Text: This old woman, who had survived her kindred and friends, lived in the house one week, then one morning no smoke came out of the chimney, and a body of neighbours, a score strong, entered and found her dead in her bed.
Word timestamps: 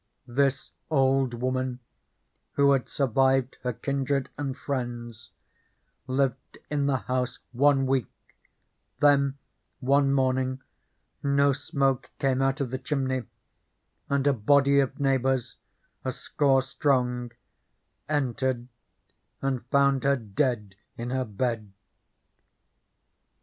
This 0.25 0.71
old 0.89 1.35
woman, 1.35 1.79
who 2.53 2.71
had 2.71 2.89
survived 2.89 3.57
her 3.61 3.71
kindred 3.71 4.29
and 4.35 4.57
friends, 4.57 5.29
lived 6.07 6.57
in 6.71 6.87
the 6.87 6.97
house 6.97 7.37
one 7.51 7.85
week, 7.85 8.07
then 8.99 9.37
one 9.79 10.11
morning 10.11 10.59
no 11.21 11.53
smoke 11.53 12.09
came 12.17 12.41
out 12.41 12.59
of 12.59 12.71
the 12.71 12.79
chimney, 12.79 13.25
and 14.09 14.25
a 14.25 14.33
body 14.33 14.79
of 14.79 14.99
neighbours, 14.99 15.57
a 16.03 16.11
score 16.11 16.63
strong, 16.63 17.31
entered 18.09 18.67
and 19.39 19.63
found 19.67 20.03
her 20.03 20.15
dead 20.15 20.73
in 20.97 21.11
her 21.11 21.25
bed. 21.25 21.71